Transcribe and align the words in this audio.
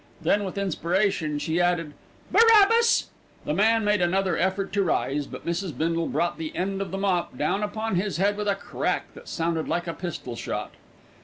Then, 0.23 0.43
with 0.45 0.57
inspiration, 0.57 1.37
she 1.37 1.61
added 1.61 1.93
"Barabbas." 2.31 3.09
The 3.45 3.53
man 3.53 3.85
made 3.85 4.01
another 4.01 4.35
effort 4.35 4.73
to 4.73 4.81
rise; 4.81 5.27
but 5.27 5.45
Mrs. 5.45 5.77
Bindle 5.77 6.07
brought 6.07 6.39
the 6.39 6.55
end 6.55 6.81
of 6.81 6.89
the 6.89 6.97
mop 6.97 7.37
down 7.37 7.61
upon 7.61 7.97
his 7.97 8.17
head 8.17 8.35
with 8.35 8.47
a 8.47 8.55
crack 8.55 9.13
that 9.13 9.27
sounded 9.27 9.67
like 9.67 9.85
a 9.85 9.93
pistol 9.93 10.35
shot. 10.35 10.71